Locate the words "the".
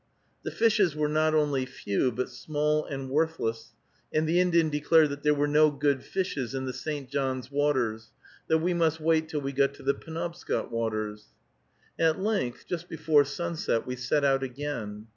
0.41-0.49, 4.27-4.39, 6.65-6.73, 9.83-9.93